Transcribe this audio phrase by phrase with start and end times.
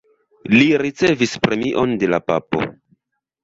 [0.53, 2.67] Li ricevis premion de la papo.